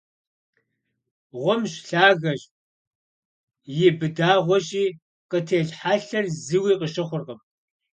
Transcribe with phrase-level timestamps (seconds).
[1.41, 2.41] Гъумщ, лъагэщ,
[3.85, 4.85] и быдэгъуэщи,
[5.29, 7.39] къытелъ хьэлъэр зыуи къыщыхъуркъым.